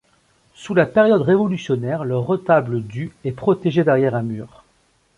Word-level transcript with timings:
Sous 0.55 0.73
la 0.73 0.87
période 0.87 1.21
révolutionnaire 1.21 2.05
le 2.05 2.17
retable 2.17 2.81
du 2.81 3.11
est 3.23 3.31
protégé 3.31 3.83
derrière 3.83 4.15
un 4.15 4.23
mur. 4.23 4.63